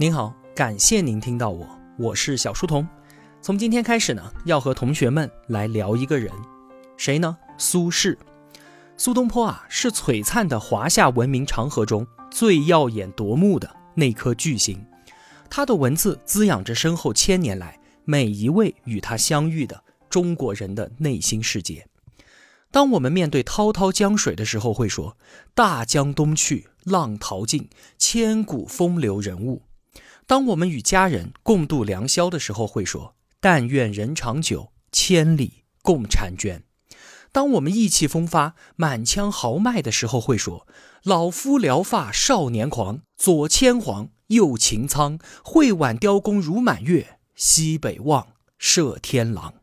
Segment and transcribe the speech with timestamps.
[0.00, 1.66] 您好，感谢您听到我，
[1.98, 2.86] 我是小书童。
[3.42, 6.32] 从今天开始呢，要和同学们来聊一个人，
[6.96, 7.36] 谁呢？
[7.56, 8.16] 苏轼。
[8.96, 14.86] 苏东坡啊，是璀璨的华夏文明长河中最耀眼夺目的那颗巨星。
[15.50, 21.84] 他的文字滋养着身后千年来每一位与他相遇的中国人的内心世界。
[22.70, 25.16] 当我们面对滔滔江水的时候，会说
[25.56, 27.68] “大江东去，浪淘尽，
[27.98, 29.62] 千古风流人物”。
[30.28, 36.64] 当我们与家人共度良宵的时候，会说“但愿人长久，千里共婵娟”；
[37.32, 40.68] 当我们意气风发、满腔豪迈的时候，会说
[41.02, 49.54] “老夫聊发少年狂，左牵黄，右擎苍，会挽雕弓如满月，西北望，射天狼”。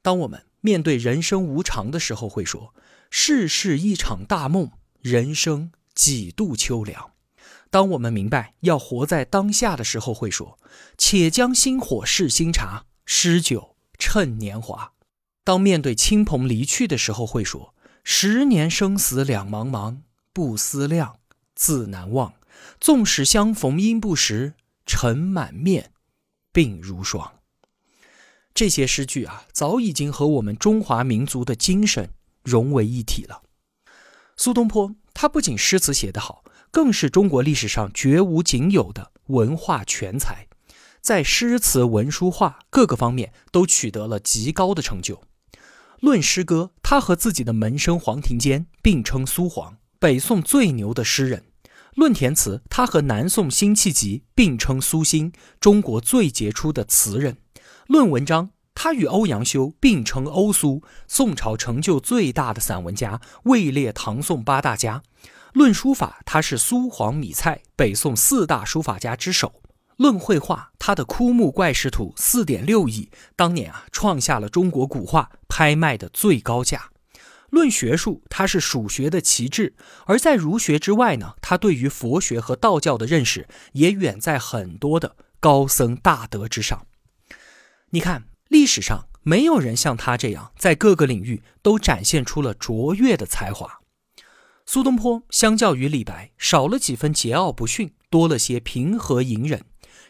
[0.00, 2.74] 当我们面对人生无常的时候，会说
[3.10, 4.70] “世事一场大梦，
[5.02, 7.10] 人生几度秋凉”。
[7.74, 10.60] 当我们明白要活在当下的时候，会说
[10.96, 14.92] ：“且将新火试新茶，诗酒趁年华。”
[15.42, 21.18] 当面对亲朋离去的时候，会说：“十年生死两茫茫，不思量，
[21.56, 22.34] 自难忘。
[22.78, 24.54] 纵使相逢应不识，
[24.86, 25.90] 尘满面，
[26.52, 27.40] 鬓如霜。”
[28.54, 32.10] 这些诗句啊，早已经和我们中华民族的精神
[32.44, 33.42] 融为一体了。
[34.36, 36.44] 苏东坡，他不仅诗词写得好。
[36.74, 40.48] 更是中国历史上绝无仅有的文化全才，
[41.00, 45.22] 在诗词文书画各个方面都取得了极高的成就。
[46.00, 51.42] 论诗歌，他和自己的门生黄庭坚并称苏黄，北宋最牛的诗人；
[51.94, 57.34] 论填词，他和南宋辛弃疾并称苏辛，中国最杰出的词人；
[57.86, 65.04] 论文章，他与欧阳修并称欧苏，宋朝成就最大的散文家，位列唐宋八大家。
[65.54, 69.62] 论书法，他是苏黄米蔡北宋四大书法家之首；
[69.96, 76.90] 论绘画，他的枯木怪石图四点六亿，当年啊创下了中国古画拍卖的最高价；
[77.50, 79.74] 论学术，他是蜀学的旗帜；
[80.06, 86.84] 而在儒学之外呢，他对于佛学和道教的认识也远在很多的高僧大德之上。
[87.90, 93.82] 你看，历史上没有人像他这样，在各个领域都展现出了卓越的才华。
[94.66, 99.60] 苏东坡相较于李白，少了几分桀骜不驯，多了些平和隐忍；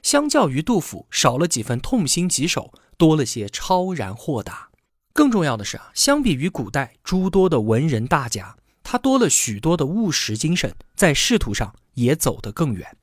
[0.02, 4.70] 相较于杜甫，少了几分痛心疾首，多了些超然豁达。
[5.12, 12.96] 更重要的是啊，相比于古代诸多的文人大家，他多了许多的务实精神，在仕途上也走得更远。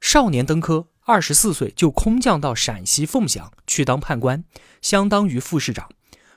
[0.00, 4.44] 少年登科，二十四岁就空降到陕西凤翔去当判官，
[4.82, 5.88] 相当于副市长。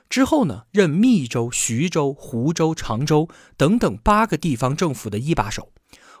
[0.08, 5.72] 之后呢，任密州、徐州、湖州、常州等等八个地方政府的一把手。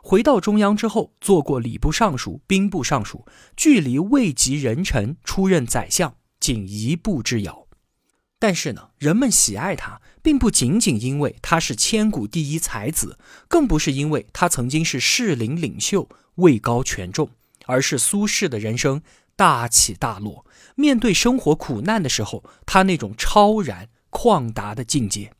[0.02, 7.66] 回到中央之后，做过礼部尚书、兵部尚书，距离位极人臣出任宰相仅一步之遥。
[8.38, 17.30] 但是呢，人们喜爱他，并不仅仅因为他是千古第一才子，更不是因为他曾经是士林领袖、位高权重，
[17.66, 19.02] 而是苏轼的人生。
[19.38, 20.44] 大起大落，
[20.74, 25.32] 面对生活苦难的时候，他那种超然旷达的境界。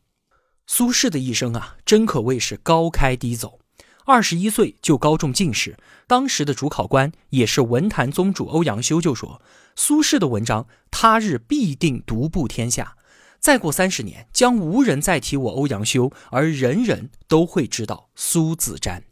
[0.68, 3.58] 苏轼的一生啊，真可谓是高开低走。
[4.04, 5.76] 二十一岁就高中进士，
[6.06, 9.42] 当时的主考官也是文坛宗主欧阳修就说
[9.74, 12.96] ：“苏轼的文章，他日必定独步天下。
[13.40, 19.02] 再过三十年，将无人再提我欧阳修，而人人都会知道苏子瞻。”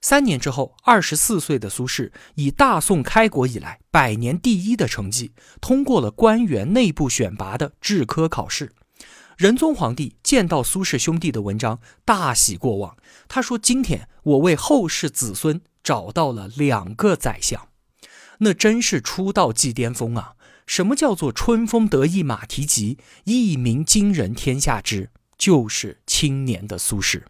[0.00, 8.72] 三年之后，二十四岁的苏轼以大宋开国以来百年第一的成绩，通过了官员内部选拔的制科考试。
[9.36, 12.96] 仁宗皇帝见到苏轼兄弟的文章，大喜过望。
[13.28, 17.68] 他说：“今天我为后世子孙找到了两个宰相，
[18.38, 20.32] 那真是出道即巅峰啊！
[20.66, 25.10] 什么叫做春风得意马蹄疾，一鸣惊人天下知？
[25.38, 27.22] 就是青年的苏轼。”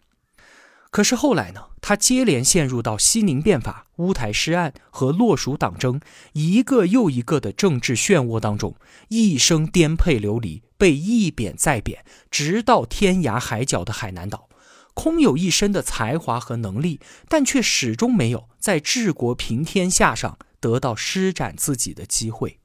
[0.90, 1.66] 可是后来呢？
[1.80, 6.00] 他接连陷入到西宁变法、乌台诗案和洛蜀党争
[6.32, 8.74] 一个又一个的政治漩涡当中，
[9.08, 14.48] 一生颠沛流离，被一贬再贬，直到天涯海角的海南岛，
[14.92, 22.58] 空有一身的才华和能力，但却始终没有在治国平天下上得到施展自己的机会。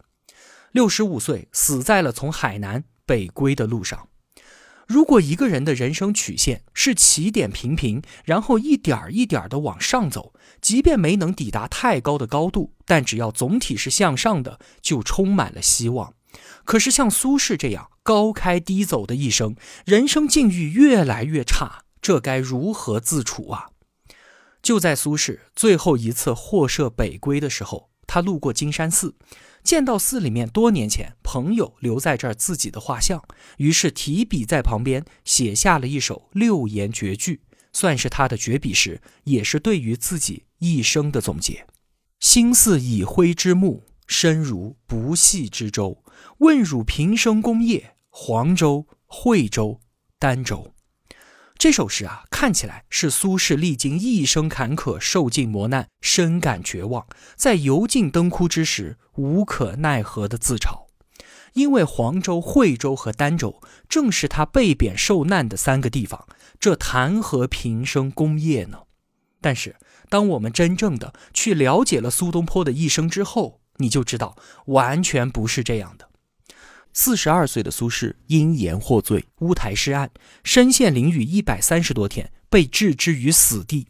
[0.72, 4.10] 六十五岁，死在了从海南北归的路上。
[4.88, 16.14] 如果一个人的人生曲线是起点平平，然后一点儿一点儿的往上走，即便没能抵达太高的高度，但只要总体是向上的，就充满了希望。
[16.66, 23.68] 可是像苏轼这样高开低走的一生，人生境遇越来越差，这该如何自处啊？
[24.62, 29.16] 就在苏轼最后一次获赦北归的时候，他路过金山寺，
[29.64, 33.24] 见到寺里面多年前朋友留在这儿自己的画像，
[33.58, 41.66] 于是提笔在旁边写下了一首六言绝句，算是他的绝笔诗，也是对于自己一生的总结。
[42.20, 46.04] 心似已灰之木，身如不系之舟。
[46.40, 49.80] 问汝平生功业，黄州、惠州、
[50.20, 50.74] 儋州。
[51.64, 57.08] 这首诗啊，看起来是苏轼历经一生坎坷，受尽磨难，深感绝望，
[57.38, 60.88] 在油尽灯枯之时，无可奈何的自嘲。
[61.54, 66.28] 因为黄州、惠州和儋州正是他被贬受难的三个地方，
[66.60, 68.80] 这谈何平生功业呢？
[69.40, 69.78] 但是，
[70.10, 76.10] 当我们真正的去了解了苏东坡的一生之后，你就知道，完全不是这样的。
[76.94, 80.12] 四十二岁的苏轼因言获罪，乌台诗案，
[80.44, 83.88] 身陷囹圄一百三十多天，被置之于死地。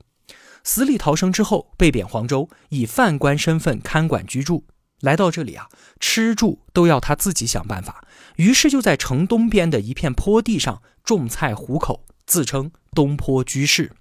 [0.64, 4.66] 死里逃生之后，被贬黄州，以犯官身份看管居住。
[5.02, 5.68] 来到这里啊，
[6.00, 8.08] 吃住都要他自己想办法。
[8.38, 13.92] 于是就在城东边的一片坡地上种菜糊口，自称东坡居士。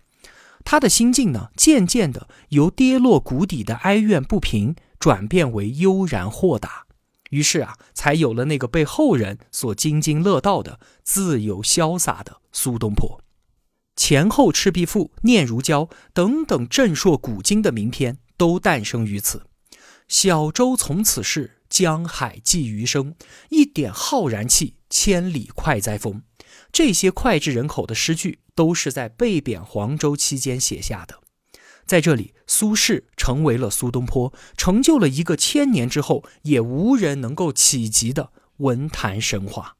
[0.64, 6.86] 他的心境呢，渐渐的由跌落谷底的哀怨不平，转变为悠然豁达。
[7.32, 13.22] 于是啊，才有了那个被后人所津津乐道的自由潇洒的苏东坡。
[13.96, 19.46] 前后《赤壁赋》《念如胶》等等震烁古今的名篇都诞生于此。
[20.08, 23.14] 小舟从此逝，江海寄余生。
[23.48, 26.22] 一点浩然气，千里快哉风。
[26.70, 31.20] 这些脍炙人口的诗句，都是在被贬黄州期间写下的。
[31.86, 39.76] 在这里，苏轼成为了苏东坡，成就了一个千年之后也无人能够企及的文坛神话。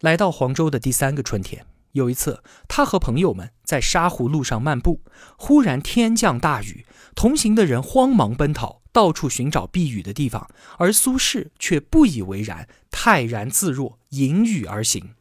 [0.00, 5.02] 来到黄州的第三个春天，有一次，他和朋友们在沙湖路上漫步，
[5.38, 6.84] 忽然天降大雨，
[7.14, 15.14] 同行的人慌忙奔逃，到处寻找避雨的地方，而苏轼却不以为然，泰然自若，迎雨而行。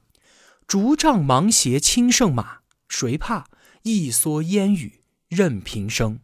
[0.65, 3.45] 竹杖芒鞋轻胜马，谁怕？
[3.83, 5.02] 一蓑烟雨。
[5.33, 6.19] 任平生，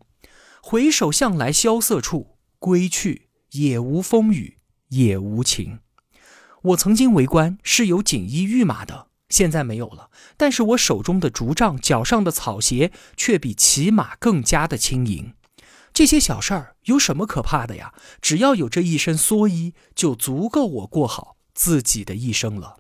[0.62, 4.58] 回首向来萧瑟处，归去，也无风雨
[4.90, 5.80] 也无晴。
[6.62, 10.10] 我曾经为官是有锦衣玉马的，现在没有了。
[10.36, 15.34] 但是我手中的竹杖，脚上的草鞋，却比骑马更加的轻盈。
[15.94, 17.94] 这些小事儿有什么可怕的呀？
[18.22, 22.78] 只要有这一身蓑衣，就足够我过好自己的一生了。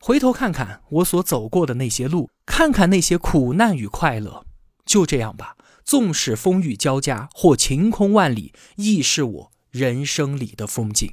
[0.00, 4.46] 回头看看我所走过的那些路，看看那些苦难与快乐。
[4.90, 11.12] 就这样吧，纵使风雨交加或晴空万里，亦是我人生里的风景。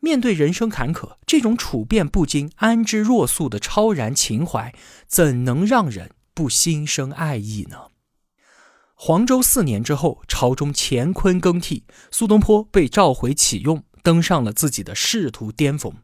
[0.00, 4.74] 面对人生坎坷，这种处变不惊、安之若素的超然情怀，
[5.06, 7.82] 怎能让人不心生爱意呢？
[8.96, 15.94] 黄州四年之后，朝中乾坤更替，苏东坡被召回启用，登上了自己的仕途巅峰。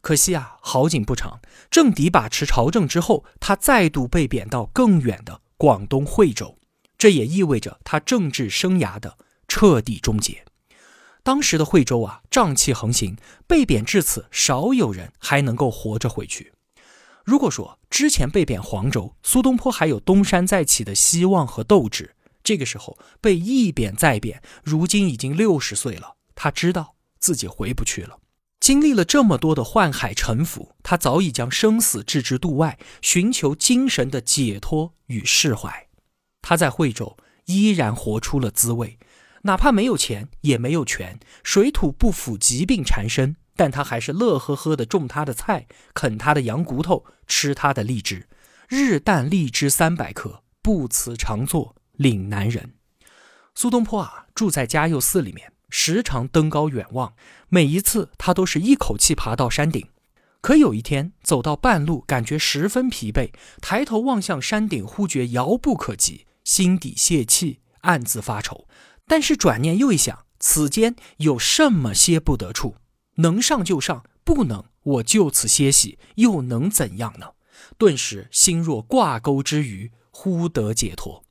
[0.00, 5.42] 可惜啊，好景不长，政敌把持朝政之后，他再度被贬到更远的。
[5.62, 6.58] 广东惠州，
[6.98, 9.16] 这也意味着他政治生涯的
[9.46, 10.44] 彻底终结。
[11.22, 13.16] 当时的惠州啊，瘴气横行，
[13.46, 16.52] 被贬至此，少有人还能够活着回去。
[17.24, 28.18] 如果说之前被贬黄州，苏东坡还有东山再起的希望和斗志，这个时候被一贬再贬，如今已经六十岁了，他知道自己回不去了。
[28.62, 35.88] 经历了这么多的宦海沉浮，他早已将生死置之度外，寻求精神的解脱与释怀。
[36.40, 37.16] 他在惠州
[37.46, 39.00] 依然活出了滋味，
[39.42, 48.28] 哪怕没有钱，也没有权，水土不服，疾病缠身，但他还是乐呵呵的种他的菜，啃他的羊骨头，吃他的荔枝，
[48.68, 52.74] 日啖荔枝三百颗，不辞常作岭南人。
[53.56, 55.51] 苏东坡啊，住在嘉佑寺里面。
[55.74, 57.14] 时常登高远望，
[57.48, 59.88] 每一次他都是一口气爬到山顶。
[60.42, 68.68] 可有一天走到半路，感觉十分疲惫，抬头望向山顶，忽觉遥不可及，心底泄气，暗自发愁。
[69.06, 72.76] 但是转念又一想，此间有什么歇不得处？
[73.16, 77.28] 能上就上，不能我就此歇息，又能怎样呢？
[77.78, 81.24] 顿时心若挂钩之鱼，忽得解脱。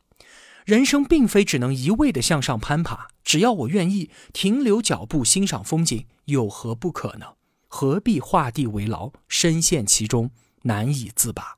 [0.66, 7.34] 人生并非只能一味的向上攀爬，只要我愿意停留脚步欣赏风景，有何不可呢？
[7.68, 10.32] 何必画地为牢，深陷其中
[10.64, 11.58] 难以自拔？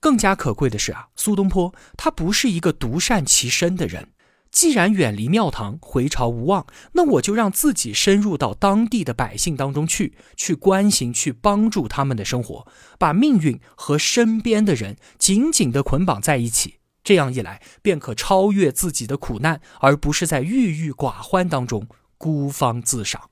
[0.00, 4.08] 更加可贵的是啊，苏东坡他不是一个独善其身的人。
[4.50, 12.66] 既然远离庙堂，回朝无望，那我就让自己深入到当地的百姓当中去，去关心，去帮助他们的生活，
[12.98, 16.79] 把命运和身边的人紧紧地捆绑在一起。
[17.02, 21.86] 这样一来，便可超越自己的苦难，而不是在郁郁寡欢当中
[22.18, 23.30] 孤芳自赏。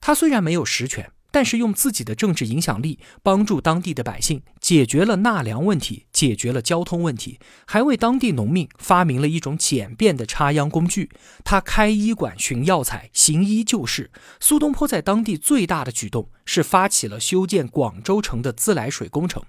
[0.00, 1.12] 他虽然没有实权。
[1.32, 11.08] 但是用自己的政治影响力帮助当地的百姓解决了纳粮问题，解决了交通问题，还为当地农民发明了一种简便的插秧工具。
[11.44, 14.10] 他开医馆、寻药材、行医救世。
[14.40, 19.44] 苏东坡在当地最大的举动是发起了修建广州城的自来水工程。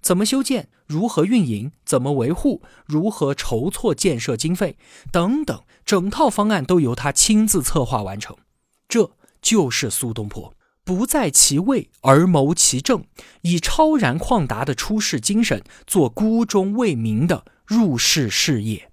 [0.00, 0.68] 怎么修建？
[0.86, 1.72] 如何运营？
[1.84, 2.62] 怎么维护？
[2.86, 4.76] 如何筹措建设经费？
[5.12, 8.36] 等等，整套方案都由他亲自策划完成。
[8.88, 10.54] 这就是苏东坡。
[10.82, 13.04] 不在其位而谋其政，
[13.42, 18.90] 以超然旷达的出世精神做孤忠为民的入世事业。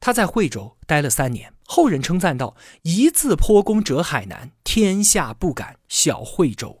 [0.00, 6.79] 他在惠州待了三年，后人称赞道：“一字坡公者海南，天下不敢小惠州。”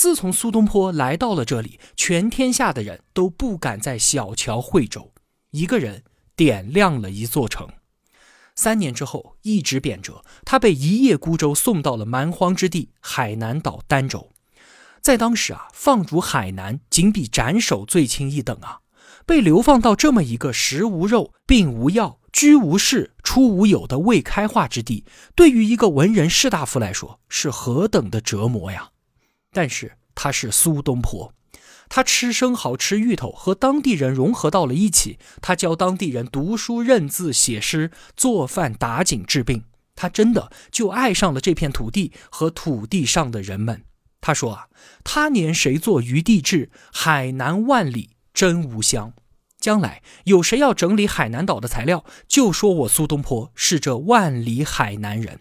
[0.00, 5.12] 自从苏东坡来到了这里，全天下的人都不敢再小瞧惠州。
[5.50, 6.04] 一个人
[6.34, 7.68] 点亮了一座城。
[8.56, 14.30] 三年之后，一直贬谪，他被一叶孤舟送到了蛮荒之地海南岛儋州。
[15.02, 18.78] 在当时啊，放逐海南仅比斩首罪轻一等啊！
[19.26, 25.04] 被流放到这么一个食无肉、病无药、居无室、出无友的未开化之地，
[25.34, 28.92] 对于一个文人士大夫来说，是何等的折磨呀！
[29.52, 31.32] 但是他是苏东坡。
[31.88, 35.18] 他吃生蚝、吃芋头，和当地人融合到了一起。
[35.42, 39.64] 他教当地人读书、认字、写诗、做饭、打井、治病。
[39.96, 43.82] 他真的就爱上了这片土地和土地上的人们。
[44.20, 44.68] 他说啊
[45.02, 46.70] ：“他年谁作余地志？
[46.92, 49.12] 海南万里真无乡。
[49.58, 55.40] 将来有谁要整理海南岛的材料，就说我苏东坡是这万里海南人。”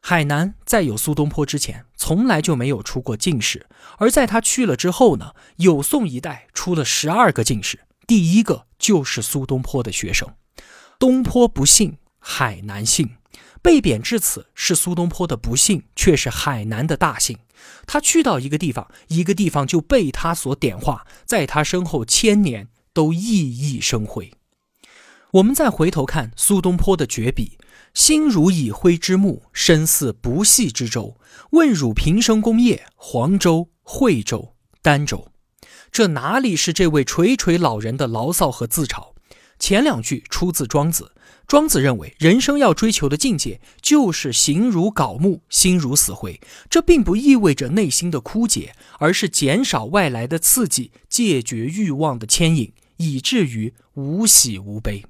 [0.00, 3.66] 海南在有苏东坡之前，从来就没有出过进士；
[3.98, 10.26] 而在他去了之后呢，有宋一代出了十二个进士，第一个就是苏东坡的学生。
[10.98, 13.10] 东坡不幸，海南幸。
[13.60, 17.36] 被贬至此是苏东坡的不幸，却是海南的大幸。
[17.86, 24.32] 他去到一个地方，一个地方就被他所点化，在他身后千年都熠熠生辉。
[25.32, 27.58] 我们再回头看苏东坡的绝笔。
[27.94, 31.16] 心如已灰之木，身似不系之舟。
[31.50, 35.32] 问汝平生功业，黄州、惠州、儋州，
[35.90, 39.12] 这哪里是这位垂垂老人的牢骚和自嘲？
[39.58, 41.12] 前两句出自庄子。
[41.46, 46.38] 庄子认为，人生要追求的境界就是形如槁木，心如死灰。
[46.68, 55.06] 这并不意味着内心的枯竭，而是减少外来的刺激，戒绝欲望的牵引，以至于无喜无悲。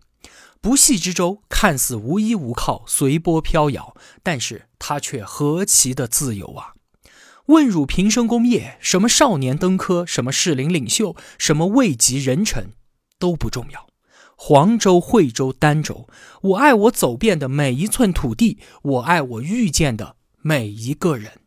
[0.60, 6.74] 不系之舟看似无依无靠，随波飘摇，但是他却何其的自由啊！
[7.46, 12.72] 问汝平生功业，什么少年登科，什么士林领袖，什么位极人臣，
[13.18, 13.86] 都不重要。
[14.36, 16.08] 黄州、惠州、儋州，
[16.42, 21.40] 我爱我走遍的每一寸土地，我爱我遇见的每一个人。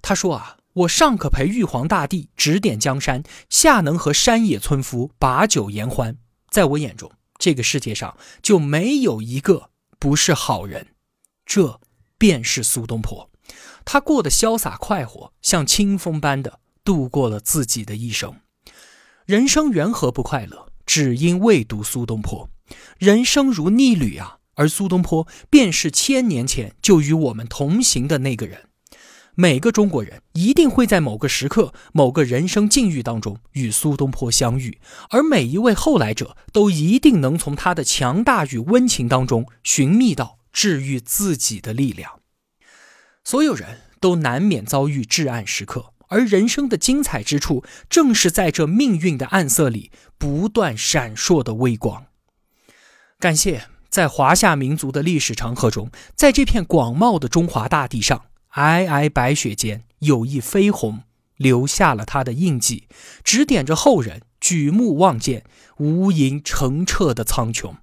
[0.00, 6.16] 他说啊，我上可陪玉皇大帝指点江山，下能和山野村夫把酒言欢。
[6.48, 7.10] 在我眼中。
[7.38, 10.88] 这个世界上就没有一个不是好人，
[11.44, 11.80] 这
[12.16, 13.30] 便是苏东坡。
[13.84, 18.40] 他过得潇洒快活，像清风般的度过了自己的一生。
[19.26, 20.68] 人生缘何不快乐？
[20.86, 22.48] 只因未读苏东坡。
[22.98, 28.68] 人生如逆旅啊，而苏东坡便是千年前就与我们同行的那个人。
[29.36, 34.78] 每个中国人一定会在某个时刻、某个人生境遇当中与苏东坡相遇，
[35.10, 42.20] 而每一位后来者都一定能从他的强大与温情当中寻觅到治愈自己的力量。
[43.24, 52.06] 所有人都难免遭遇至暗时刻，而人生的精彩之处，正是在这命运的暗色里不断闪烁的微光。
[53.18, 58.26] 感谢在华夏民族的历史长河中，在这片广袤的中华大地上。
[58.54, 61.02] 皑皑白雪间，有一飞鸿
[61.36, 62.86] 留下了他的印记，
[63.24, 65.44] 指点着后人举目望见
[65.78, 67.74] 无垠澄澈的苍穹。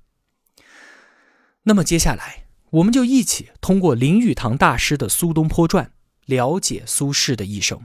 [1.64, 5.86] 那么接下来，我们就一起通过林语堂大师的《苏东坡传》
[6.26, 7.82] 了解苏轼的一生。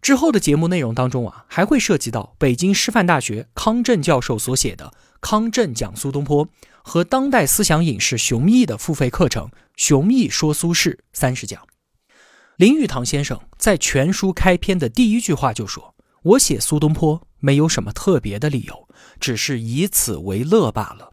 [0.00, 4.86] 之后的节目内容当中啊，还会涉及到北京师范大学康震教授所写的
[5.20, 6.46] 《康震讲苏东坡》
[6.82, 11.62] 和当代思想影视熊毅的付费课程《熊毅说苏轼三十讲》。
[12.62, 18.88] 林语堂先生在全书开篇的第一句话就说：“我写苏东坡没有什么特别的理由，
[19.18, 21.10] 只是以此为乐罢了。”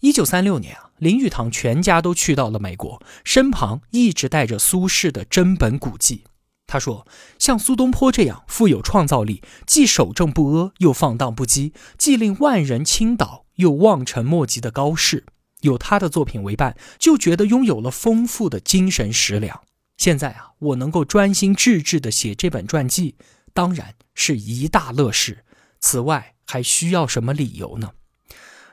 [0.00, 6.24] 一九三六年啊，林语堂全家都去到了美国，身旁一直带着苏轼的真本古迹。
[6.66, 7.06] 他说
[7.40, 15.24] ：“像苏东坡这样富有创造力，既守正不阿，又放荡不羁，既令万人倾倒，又望尘莫及的高士，
[15.62, 19.62] 有他的作品为伴，就觉得拥有了丰富的精神食粮。
[19.98, 23.16] 现在啊，我能够专心致志地写这本传记，
[23.52, 25.44] 当然是一大乐事。
[25.78, 27.90] 此外，还需要什么理由呢？”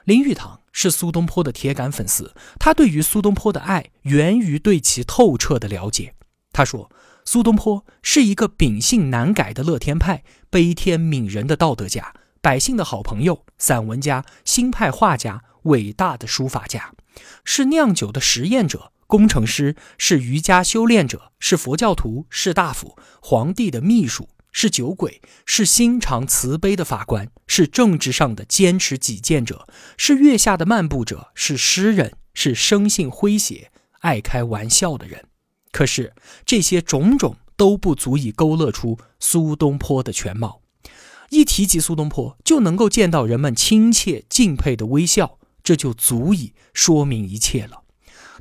[0.06, 6.16] 林语堂是苏东坡的铁杆粉丝，他对于苏东坡的爱源于对其透彻的了解。
[6.54, 6.90] 他说。
[7.28, 16.94] 苏东坡是一个秉性难改的乐天派，悲天悯人的道德家，百姓的好朋友，散文家，新派画家，伟大的书法家，
[17.44, 35.26] 是酿酒的实验者，工程师，是瑜伽修炼者，是佛教徒，士大夫，皇帝的秘书，是酒鬼，是心肠慈悲的法官，是政治上的坚持己见者，是月下的漫步者，是诗人，是生性诙谐、爱开玩笑的人。
[35.72, 36.14] 可是
[36.46, 40.62] 这些种种都不足以勾勒出苏东坡的全貌。
[41.30, 47.82] 一提及苏东坡，就能够见到人们亲切敬佩的微笑，这就足以说明一切了。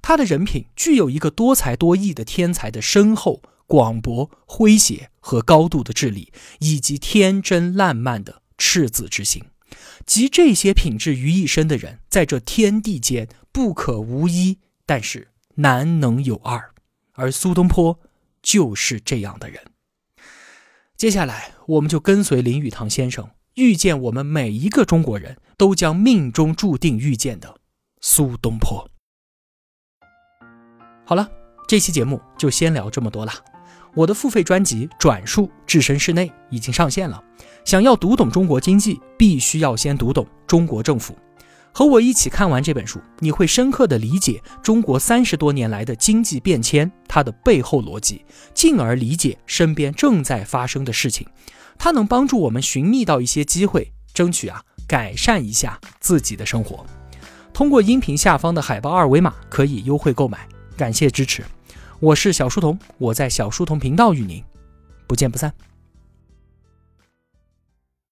[0.07, 9.43] 他的人品具有一个多才多艺的天才的深厚、广博、诙谐和高度的智力，以及天真烂漫的赤子之心。
[10.05, 16.75] 集这些品质于一身的人，在这天地间不可无一，但是难能有二。
[17.13, 17.99] 而苏东坡
[18.43, 19.63] 就是这样的人。
[20.99, 27.57] 接下来，我们就跟随林语堂先生，遇见我们每一个中国人都将命中注定遇见的
[28.03, 28.91] 苏东坡。
[31.07, 31.29] 好了，
[31.69, 33.33] 这期节目就先聊这么多了。
[33.95, 37.23] 我的付费专辑《转述置身事内》已经上线了。
[37.63, 41.15] 想要读懂中国经济，必须要先读懂中国政府。
[41.73, 51.27] 和我一起看完这本书，你会深刻地理解中国三十多年来的经济变迁，它的背后逻辑，进而理解身边正在发生的事情。
[51.77, 56.87] 它能帮助我们寻觅到一些机会，争取啊改善一下自己的生活。
[57.53, 61.45] 通过音频下方的海报二维码可以优惠购买，感谢支持。
[62.01, 64.43] 我是小书童，我在小书童频道与您
[65.07, 65.53] 不见不散。